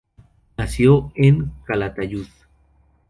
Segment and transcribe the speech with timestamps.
[0.57, 2.25] Nació el en Calatayud.